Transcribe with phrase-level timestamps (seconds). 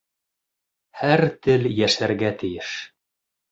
[1.01, 2.75] Һәр тел йәшәргә тейеш